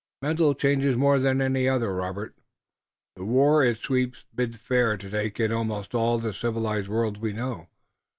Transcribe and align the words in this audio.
"Mental 0.23 0.55
changes 0.55 0.97
more 0.97 1.19
than 1.19 1.43
any 1.43 1.69
other, 1.69 1.93
Robert. 1.93 2.35
The 3.15 3.23
war 3.23 3.63
in 3.63 3.73
its 3.73 3.81
sweep 3.81 4.15
bids 4.33 4.57
fair 4.57 4.97
to 4.97 5.09
take 5.11 5.39
in 5.39 5.51
almost 5.51 5.93
all 5.93 6.17
the 6.17 6.33
civilized 6.33 6.87
world 6.87 7.19
we 7.19 7.33
know. 7.33 7.67